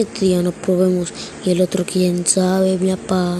[0.00, 1.12] este día nos probemos
[1.44, 3.38] y el otro quién sabe, mi papá.